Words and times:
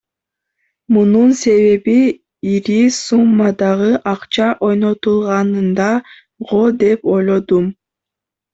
Мунун 0.95 1.29
себеби 1.41 1.97
ири 2.53 2.79
суммадагы 3.03 3.91
акча 4.15 4.49
ойнотулганында 4.71 5.93
го 6.49 6.65
деп 6.83 7.09
ойлодум. 7.17 7.73